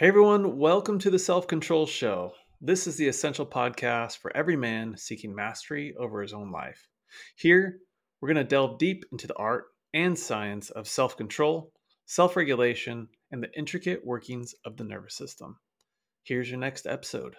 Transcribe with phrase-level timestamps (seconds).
[0.00, 2.32] Hey everyone, welcome to the Self Control Show.
[2.58, 6.88] This is the essential podcast for every man seeking mastery over his own life.
[7.36, 7.80] Here,
[8.18, 11.74] we're going to delve deep into the art and science of self control,
[12.06, 15.58] self regulation, and the intricate workings of the nervous system.
[16.22, 17.36] Here's your next episode.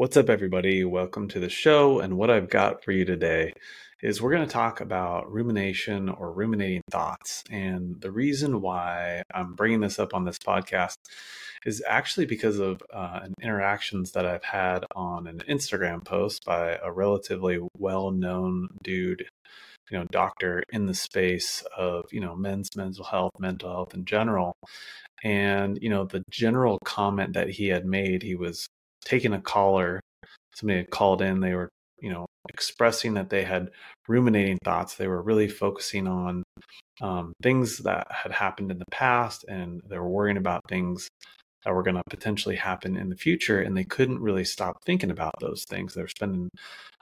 [0.00, 0.82] What's up, everybody?
[0.82, 2.00] Welcome to the show.
[2.00, 3.52] And what I've got for you today
[4.00, 7.44] is we're going to talk about rumination or ruminating thoughts.
[7.50, 10.94] And the reason why I'm bringing this up on this podcast
[11.66, 16.90] is actually because of uh, interactions that I've had on an Instagram post by a
[16.90, 19.26] relatively well known dude,
[19.90, 24.06] you know, doctor in the space of, you know, men's mental health, mental health in
[24.06, 24.54] general.
[25.22, 28.66] And, you know, the general comment that he had made, he was
[29.04, 30.00] taking a caller.
[30.54, 31.40] Somebody had called in.
[31.40, 31.68] They were,
[32.00, 33.70] you know, expressing that they had
[34.08, 34.94] ruminating thoughts.
[34.94, 36.42] They were really focusing on
[37.00, 41.08] um, things that had happened in the past, and they were worrying about things
[41.64, 45.10] that were going to potentially happen in the future, and they couldn't really stop thinking
[45.10, 45.94] about those things.
[45.94, 46.48] They were spending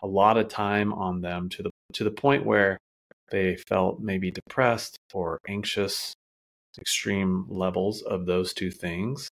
[0.02, 2.78] a lot of time on them to the to the point where
[3.30, 6.14] they felt maybe depressed or anxious,
[6.78, 9.28] extreme levels of those two things.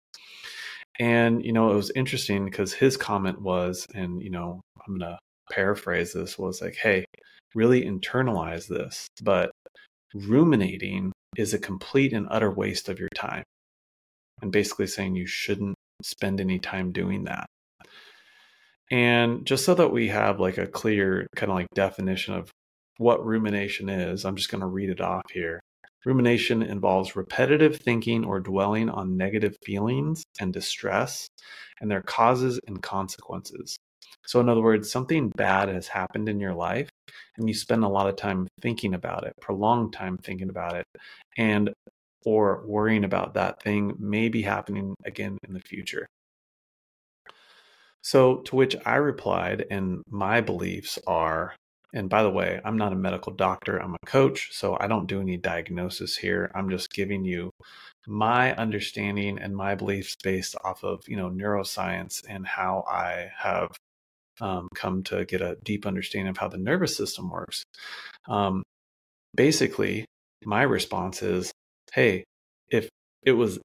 [1.02, 5.10] And, you know, it was interesting because his comment was, and, you know, I'm going
[5.10, 5.18] to
[5.50, 7.04] paraphrase this, was like, hey,
[7.56, 9.08] really internalize this.
[9.20, 9.50] But
[10.14, 13.42] ruminating is a complete and utter waste of your time.
[14.42, 17.46] And basically saying you shouldn't spend any time doing that.
[18.92, 22.48] And just so that we have like a clear kind of like definition of
[22.98, 25.58] what rumination is, I'm just going to read it off here.
[26.04, 31.28] Rumination involves repetitive thinking or dwelling on negative feelings and distress
[31.80, 33.76] and their causes and consequences.
[34.26, 36.88] So, in other words, something bad has happened in your life,
[37.36, 40.86] and you spend a lot of time thinking about it, prolonged time thinking about it,
[41.36, 41.72] and
[42.24, 46.06] or worrying about that thing may be happening again in the future.
[48.02, 51.54] So, to which I replied, and my beliefs are
[51.92, 55.06] and by the way, I'm not a medical doctor, I'm a coach, so I don't
[55.06, 56.50] do any diagnosis here.
[56.54, 57.50] I'm just giving you
[58.06, 63.76] my understanding and my beliefs based off of, you know, neuroscience and how I have
[64.40, 67.62] um, come to get a deep understanding of how the nervous system works.
[68.26, 68.62] Um,
[69.34, 70.06] basically,
[70.44, 71.52] my response is,
[71.92, 72.24] hey,
[72.70, 72.88] if
[73.22, 73.58] it was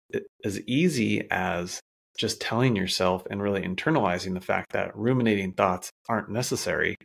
[0.44, 1.80] as easy as
[2.18, 6.96] just telling yourself and really internalizing the fact that ruminating thoughts aren't necessary,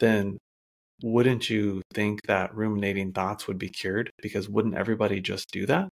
[0.00, 0.38] then
[1.02, 4.10] wouldn't you think that ruminating thoughts would be cured?
[4.22, 5.88] Because wouldn't everybody just do that?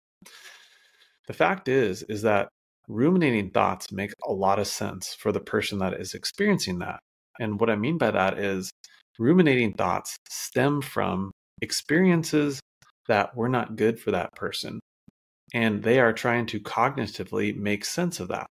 [1.27, 2.49] The fact is, is that
[2.89, 7.01] ruminating thoughts make a lot of sense for the person that is experiencing that.
[7.39, 8.71] And what I mean by that is
[9.19, 11.31] ruminating thoughts stem from
[11.63, 12.61] experiences
[13.09, 14.81] that were not good for that person.
[15.55, 18.47] And they are trying to cognitively make sense of that.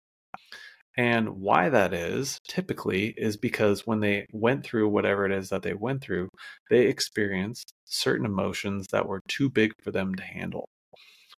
[0.99, 5.63] And why that is typically is because when they went through whatever it is that
[5.63, 6.29] they went through,
[6.71, 10.67] they experienced certain emotions that were too big for them to handle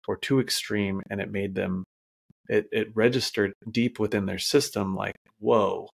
[0.07, 1.03] or too extreme.
[1.11, 1.83] And it made them,
[2.49, 5.89] it, it registered deep within their system like, whoa,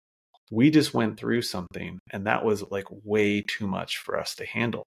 [0.51, 4.47] we just went through something and that was like way too much for us to
[4.47, 4.85] handle.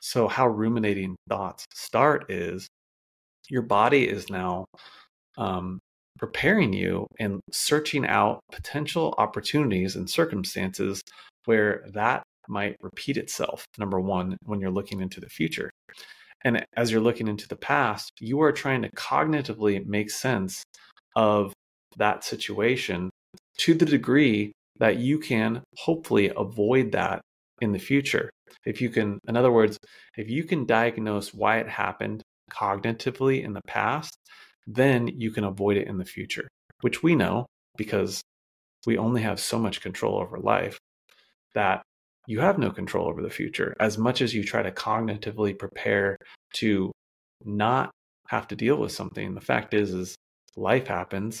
[0.00, 2.66] So, how ruminating thoughts start is
[3.48, 4.66] your body is now
[5.38, 5.78] um,
[6.18, 11.02] preparing you and searching out potential opportunities and circumstances
[11.44, 13.64] where that might repeat itself.
[13.78, 15.70] Number one, when you're looking into the future.
[16.44, 20.62] And as you're looking into the past, you are trying to cognitively make sense
[21.16, 21.52] of
[21.96, 23.10] that situation
[23.58, 27.20] to the degree that you can hopefully avoid that
[27.60, 28.28] in the future.
[28.66, 29.78] If you can, in other words,
[30.16, 34.16] if you can diagnose why it happened cognitively in the past,
[34.66, 36.48] then you can avoid it in the future,
[36.80, 38.22] which we know because
[38.86, 40.78] we only have so much control over life
[41.54, 41.82] that
[42.26, 43.74] you have no control over the future.
[43.80, 46.16] As much as you try to cognitively prepare
[46.54, 46.90] to
[47.44, 47.90] not
[48.28, 50.14] have to deal with something, the fact is is
[50.56, 51.40] life happens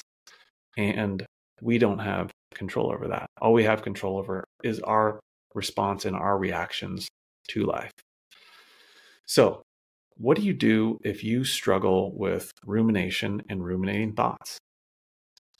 [0.76, 1.24] and
[1.62, 3.26] we don't have control over that.
[3.40, 5.20] All we have control over is our
[5.54, 7.08] response and our reactions
[7.48, 7.92] to life.
[9.26, 9.62] So,
[10.16, 14.58] what do you do if you struggle with rumination and ruminating thoughts?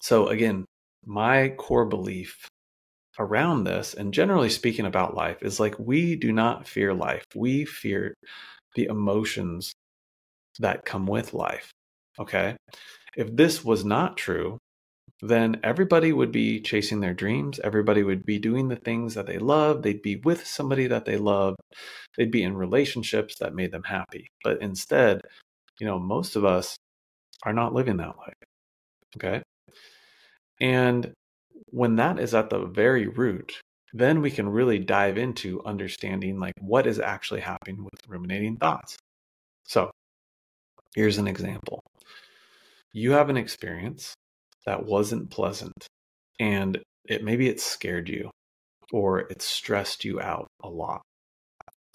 [0.01, 0.65] So, again,
[1.05, 2.47] my core belief
[3.19, 7.25] around this, and generally speaking about life, is like we do not fear life.
[7.35, 8.15] We fear
[8.75, 9.73] the emotions
[10.59, 11.71] that come with life.
[12.19, 12.57] Okay.
[13.17, 14.59] If this was not true,
[15.23, 17.61] then everybody would be chasing their dreams.
[17.63, 19.83] Everybody would be doing the things that they love.
[19.83, 21.57] They'd be with somebody that they love.
[22.17, 24.29] They'd be in relationships that made them happy.
[24.43, 25.21] But instead,
[25.81, 26.77] you know, most of us
[27.45, 28.33] are not living that way.
[29.17, 29.43] Okay.
[30.61, 31.13] And
[31.67, 33.53] when that is at the very root,
[33.93, 38.97] then we can really dive into understanding like what is actually happening with ruminating thoughts.
[39.65, 39.91] So
[40.95, 41.81] here's an example.
[42.93, 44.15] You have an experience
[44.67, 45.87] that wasn't pleasant
[46.41, 48.31] and it maybe it scared you
[48.93, 51.03] or it stressed you out a lot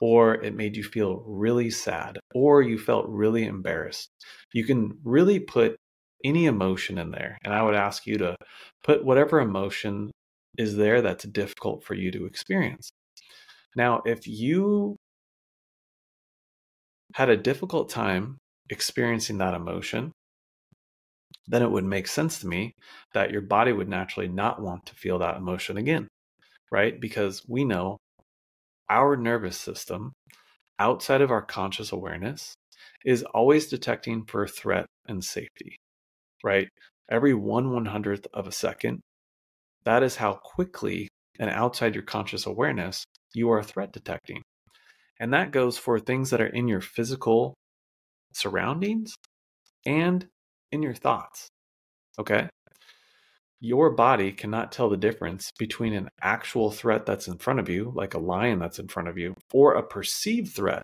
[0.01, 4.09] or it made you feel really sad or you felt really embarrassed.
[4.53, 5.75] You can really put
[6.23, 8.35] any emotion in there and i would ask you to
[8.83, 10.11] put whatever emotion
[10.57, 12.89] is there that's difficult for you to experience.
[13.75, 14.97] Now if you
[17.13, 18.37] had a difficult time
[18.69, 20.11] experiencing that emotion
[21.49, 22.73] then it would make sense to me
[23.13, 26.07] that your body would naturally not want to feel that emotion again,
[26.71, 26.99] right?
[27.01, 27.97] Because we know
[28.89, 30.13] our nervous system,
[30.77, 32.53] outside of our conscious awareness,
[33.03, 35.75] is always detecting for threat and safety,
[36.43, 36.69] right?
[37.09, 39.01] Every one one hundredth of a second,
[39.85, 41.07] that is how quickly
[41.39, 43.03] and outside your conscious awareness
[43.33, 44.43] you are threat detecting.
[45.19, 47.55] And that goes for things that are in your physical
[48.33, 49.15] surroundings
[49.85, 50.27] and
[50.71, 51.47] in your thoughts.
[52.17, 52.49] Okay?
[53.61, 57.91] Your body cannot tell the difference between an actual threat that's in front of you,
[57.93, 60.83] like a lion that's in front of you, or a perceived threat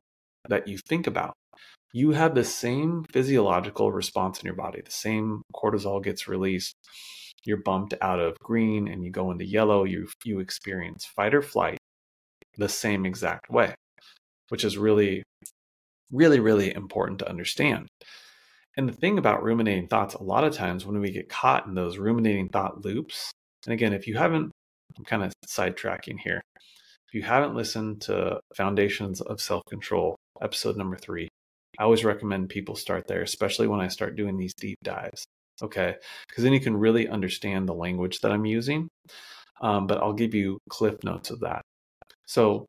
[0.50, 1.34] that you think about.
[1.94, 4.82] You have the same physiological response in your body.
[4.84, 6.76] The same cortisol gets released.
[7.46, 9.86] You're bumped out of green and you go into yellow.
[9.86, 11.78] You, you experience fight or flight
[12.58, 13.74] the same exact way,
[14.50, 15.24] which is really,
[16.12, 17.88] really, really important to understand.
[18.78, 21.76] And the thing about ruminating thoughts, a lot of times when we get caught in
[21.76, 23.32] those ruminating thought loops,
[23.66, 24.52] and again, if you haven't,
[24.98, 26.42] I'm kind of sidetracking here.
[27.08, 31.30] If you haven't listened to Foundations of Self Control, episode number three,
[31.80, 35.26] I always recommend people start there, especially when I start doing these deep dives.
[35.62, 35.96] Okay.
[36.28, 38.90] Because then you can really understand the language that I'm using.
[39.62, 41.62] Um, but I'll give you cliff notes of that.
[42.26, 42.66] So,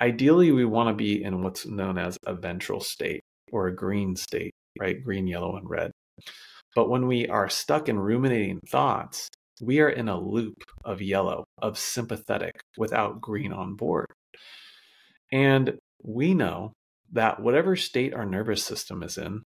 [0.00, 3.20] ideally, we want to be in what's known as a ventral state
[3.52, 5.02] or a green state right?
[5.02, 5.90] Green, yellow, and red.
[6.74, 9.28] But when we are stuck in ruminating thoughts,
[9.62, 14.06] we are in a loop of yellow, of sympathetic, without green on board.
[15.32, 16.72] And we know
[17.12, 19.42] that whatever state our nervous system is in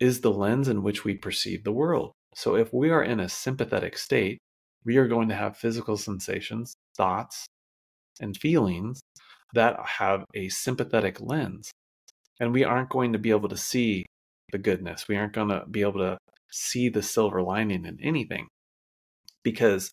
[0.00, 2.12] is the lens in which we perceive the world.
[2.34, 4.38] So if we are in a sympathetic state,
[4.84, 7.46] we are going to have physical sensations, thoughts,
[8.20, 9.00] and feelings
[9.52, 11.70] that have a sympathetic lens.
[12.38, 14.06] And we aren't going to be able to see
[14.52, 15.08] the goodness.
[15.08, 16.18] We aren't going to be able to
[16.50, 18.48] see the silver lining in anything.
[19.42, 19.92] Because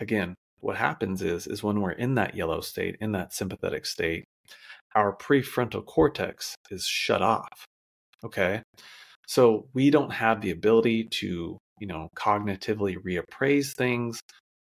[0.00, 4.24] again, what happens is is when we're in that yellow state, in that sympathetic state,
[4.94, 7.64] our prefrontal cortex is shut off.
[8.24, 8.62] Okay?
[9.26, 14.20] So we don't have the ability to, you know, cognitively reappraise things.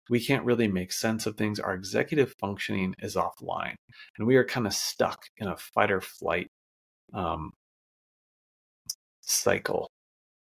[0.08, 1.60] We can't really make sense of things.
[1.60, 3.74] Our executive functioning is offline,
[4.18, 6.48] and we are kind of stuck in a fight or flight
[7.12, 7.52] um,
[9.30, 9.88] cycle,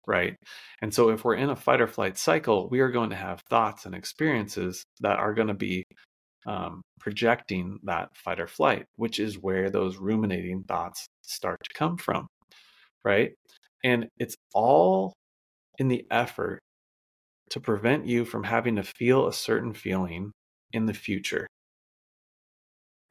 [0.08, 0.36] right?
[0.82, 3.42] And so if we're in a fight or flight cycle, we are going to have
[3.50, 5.84] thoughts and experiences that are going to be
[6.48, 11.98] um, projecting that fight or flight, which is where those ruminating thoughts start to come
[11.98, 12.28] from,
[13.04, 13.32] right?
[13.84, 15.14] And it's all
[15.78, 16.60] in the effort
[17.52, 20.32] to prevent you from having to feel a certain feeling
[20.72, 21.48] in the future.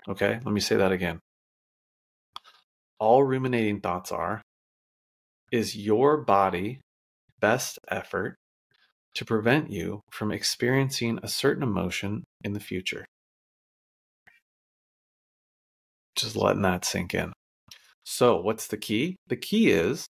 [0.08, 1.18] Okay, let me say that again.
[2.98, 4.42] All ruminating thoughts are
[5.54, 6.80] is your body
[7.40, 8.34] best effort
[9.14, 13.04] to prevent you from experiencing a certain emotion in the future.
[16.16, 17.32] Just letting that sink in.
[18.04, 19.14] So, what's the key?
[19.28, 20.08] The key is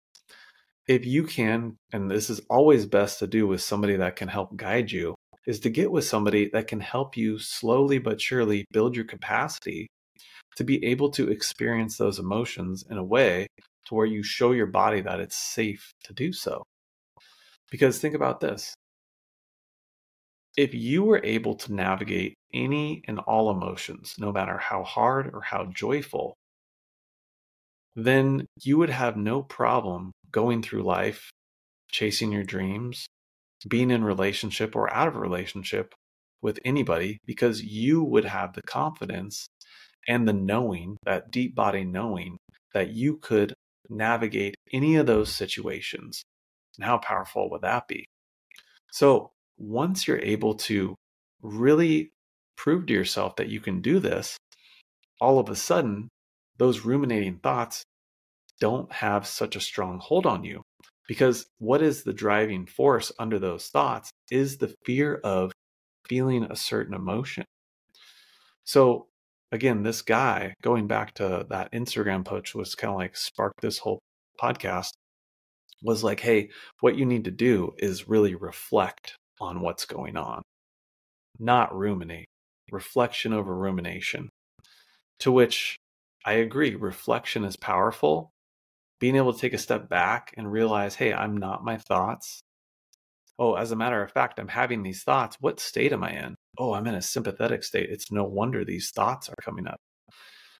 [0.86, 4.54] if you can, and this is always best to do with somebody that can help
[4.56, 5.14] guide you,
[5.46, 9.86] is to get with somebody that can help you slowly but surely build your capacity
[10.56, 13.46] to be able to experience those emotions in a way
[13.86, 16.62] to where you show your body that it's safe to do so.
[17.70, 18.74] Because think about this
[20.56, 25.42] if you were able to navigate any and all emotions, no matter how hard or
[25.42, 26.34] how joyful,
[27.94, 31.30] then you would have no problem going through life,
[31.90, 33.06] chasing your dreams,
[33.68, 35.94] being in relationship or out of relationship
[36.42, 39.46] with anybody because you would have the confidence
[40.08, 42.38] and the knowing, that deep body knowing
[42.74, 43.54] that you could
[43.90, 46.22] navigate any of those situations.
[46.78, 48.06] And how powerful would that be?
[48.92, 50.94] So, once you're able to
[51.42, 52.12] really
[52.56, 54.36] prove to yourself that you can do this,
[55.20, 56.08] all of a sudden,
[56.56, 57.84] those ruminating thoughts
[58.60, 60.62] don't have such a strong hold on you.
[61.08, 65.50] Because what is the driving force under those thoughts is the fear of
[66.06, 67.44] feeling a certain emotion.
[68.64, 69.08] So,
[69.52, 73.78] again, this guy, going back to that Instagram post, was kind of like sparked this
[73.78, 73.98] whole
[74.40, 74.90] podcast,
[75.82, 80.42] was like, hey, what you need to do is really reflect on what's going on,
[81.38, 82.26] not ruminate.
[82.72, 84.28] Reflection over rumination.
[85.20, 85.76] To which
[86.24, 88.30] I agree, reflection is powerful.
[89.00, 92.40] Being able to take a step back and realize, hey, I'm not my thoughts.
[93.40, 95.36] Oh, as a matter of fact, I'm having these thoughts.
[95.40, 96.36] What state am I in?
[96.58, 97.90] Oh, I'm in a sympathetic state.
[97.90, 99.80] It's no wonder these thoughts are coming up.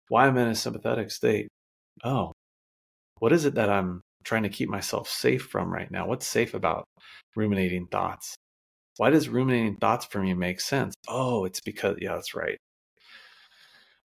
[0.08, 1.48] Why I'm in a sympathetic state?
[2.04, 2.32] Oh,
[3.20, 6.06] what is it that I'm trying to keep myself safe from right now?
[6.06, 6.84] What's safe about
[7.36, 8.36] ruminating thoughts?
[8.98, 10.94] Why does ruminating thoughts for me make sense?
[11.08, 12.58] Oh, it's because, yeah, that's right.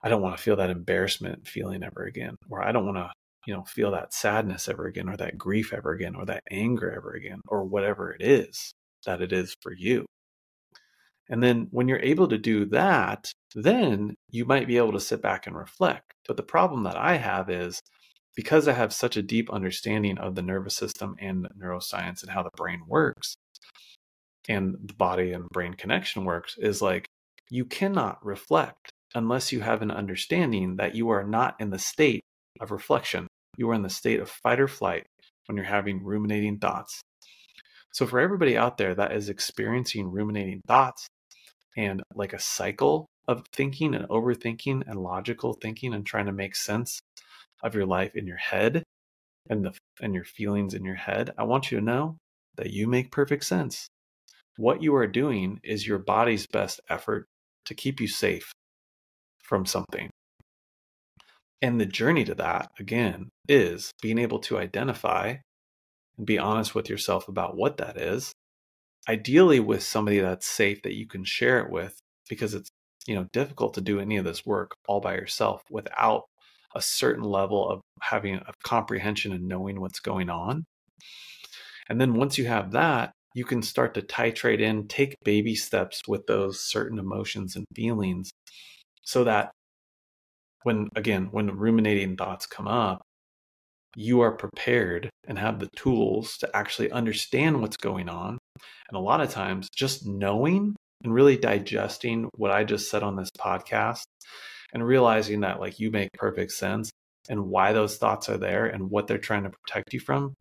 [0.04, 3.12] I don't want to feel that embarrassment feeling ever again, or I don't want to,
[3.48, 6.92] you know, feel that sadness ever again, or that grief ever again, or that anger
[6.92, 8.72] ever again, or whatever it is
[9.06, 10.06] that it is for you.
[11.30, 15.22] And then when you're able to do that, then you might be able to sit
[15.22, 16.14] back and reflect.
[16.28, 17.82] But the problem that I have is
[18.36, 22.44] because I have such a deep understanding of the nervous system and neuroscience and how
[22.44, 23.36] the brain works
[24.48, 27.08] and the body and brain connection works, is like
[27.50, 32.22] you cannot reflect unless you have an understanding that you are not in the state
[32.60, 33.28] of reflection.
[33.58, 35.06] You are in the state of fight or flight
[35.48, 37.02] when you're having ruminating thoughts.
[37.94, 41.08] So, for everybody out there that is experiencing ruminating thoughts
[41.76, 46.56] and like a cycle of thinking and overthinking and logical thinking and trying to make
[46.56, 47.00] sense
[47.64, 48.84] of your life in your head
[49.50, 52.18] and the and your feelings in your head, I want you to know
[52.58, 53.88] that you make perfect sense.
[54.58, 57.26] What you are doing is your body's best effort
[57.66, 58.52] to keep you safe
[59.44, 60.10] from something.
[61.62, 65.36] And the journey to that, again, is being able to identify
[66.18, 68.32] and be honest with yourself about what that is.
[69.08, 72.70] Ideally, with somebody that's safe that you can share it with, because it's
[73.08, 76.24] you know difficult to do any of this work all by yourself without
[76.76, 80.66] a certain level of having a comprehension and knowing what's going on.
[81.90, 86.02] And then once you have that, you can start to titrate in, take baby steps
[86.08, 88.32] with those certain emotions and feelings
[89.04, 89.52] so that
[90.64, 93.04] when again when ruminating thoughts come up
[93.96, 98.38] you are prepared and have the tools to actually understand what's going on
[98.90, 103.16] and a lot of times just knowing and really digesting what i just said on
[103.16, 104.04] this podcast
[104.74, 106.90] and realizing that like you make perfect sense
[107.30, 110.34] and why those thoughts are there and what they're trying to protect you from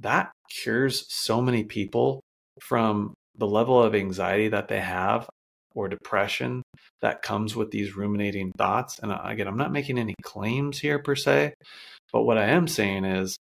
[0.00, 2.20] that cures so many people
[2.60, 5.28] from the level of anxiety that they have
[5.74, 6.62] or depression
[7.00, 8.98] that comes with these ruminating thoughts.
[8.98, 11.54] And uh, again, I'm not making any claims here per se,
[12.12, 13.36] but what I am saying is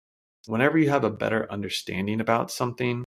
[0.46, 3.04] whenever you have a better understanding about something,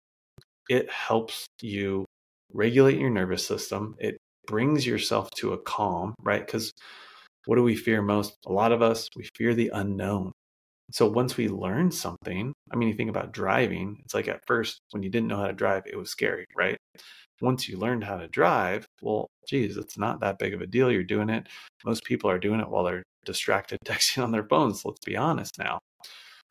[0.71, 2.05] it helps you
[2.53, 3.95] regulate your nervous system.
[3.99, 6.45] It brings yourself to a calm, right?
[6.45, 6.71] Because
[7.45, 8.37] what do we fear most?
[8.45, 10.31] A lot of us, we fear the unknown.
[10.91, 14.79] So once we learn something, I mean, you think about driving, it's like at first
[14.91, 16.77] when you didn't know how to drive, it was scary, right?
[17.41, 20.91] once you learned how to drive, well, geez, it's not that big of a deal.
[20.91, 21.47] You're doing it.
[21.83, 24.85] Most people are doing it while they're distracted texting on their phones.
[24.85, 25.79] Let's be honest now.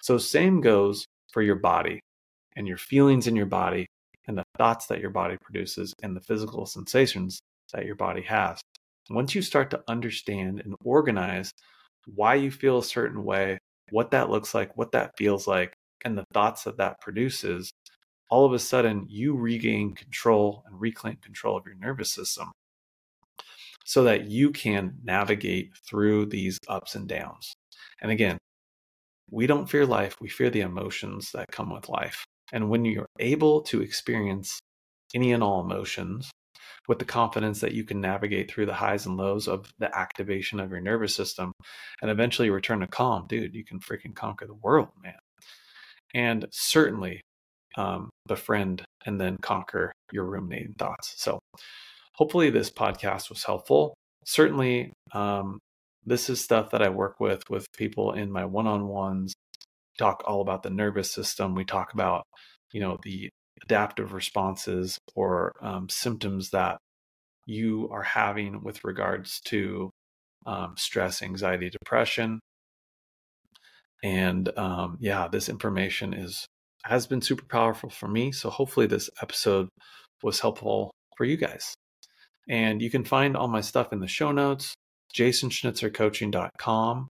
[0.02, 2.00] So, same goes for your body
[2.56, 3.86] and your feelings in your body
[4.30, 7.40] and the thoughts that your body produces and the physical sensations
[7.72, 8.60] that your body has.
[9.10, 11.50] Once you start to understand and organize
[12.14, 13.58] why you feel a certain way,
[13.90, 15.72] what that looks like, what that feels like,
[16.04, 17.72] and the thoughts that that produces,
[18.30, 22.52] all of a sudden you regain control and reclaim control of your nervous system
[23.84, 27.52] so that you can navigate through these ups and downs.
[28.00, 28.38] And again,
[29.28, 32.24] we don't fear life, we fear the emotions that come with life.
[32.52, 34.58] And when you're able to experience
[35.14, 36.30] any and all emotions
[36.88, 40.58] with the confidence that you can navigate through the highs and lows of the activation
[40.58, 41.52] of your nervous system
[42.02, 45.14] and eventually return to calm, dude, you can freaking conquer the world, man.
[46.14, 47.20] And certainly
[47.76, 51.14] um, befriend and then conquer your ruminating thoughts.
[51.16, 51.38] So,
[52.14, 53.94] hopefully, this podcast was helpful.
[54.26, 55.58] Certainly, um,
[56.04, 59.32] this is stuff that I work with with people in my one-on-ones.
[60.00, 61.54] Talk all about the nervous system.
[61.54, 62.24] We talk about,
[62.72, 63.28] you know, the
[63.62, 66.78] adaptive responses or um, symptoms that
[67.44, 69.90] you are having with regards to
[70.46, 72.40] um, stress, anxiety, depression.
[74.02, 76.46] And um, yeah, this information is
[76.84, 78.32] has been super powerful for me.
[78.32, 79.68] So hopefully this episode
[80.22, 81.74] was helpful for you guys.
[82.48, 84.74] And you can find all my stuff in the show notes,
[85.14, 87.08] jasonschnitzercoaching.com.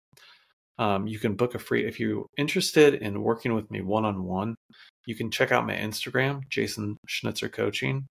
[0.78, 4.24] Um, you can book a free, if you're interested in working with me one on
[4.24, 4.56] one,
[5.06, 8.06] you can check out my Instagram, Jason Schnitzer Coaching.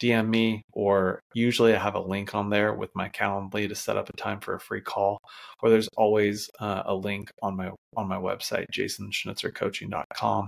[0.00, 3.96] DM me, or usually I have a link on there with my Calendly to set
[3.96, 5.18] up a time for a free call.
[5.60, 10.46] Or there's always uh, a link on my on my website, jasonschnitzercoaching.com.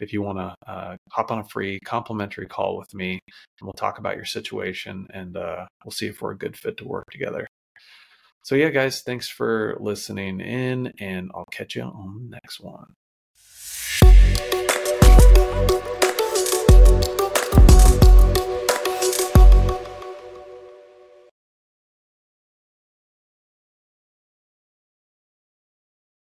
[0.00, 3.72] If you want to uh, hop on a free complimentary call with me, and we'll
[3.72, 7.04] talk about your situation, and uh, we'll see if we're a good fit to work
[7.10, 7.46] together.
[8.44, 12.94] So, yeah, guys, thanks for listening in, and I'll catch you on the next one.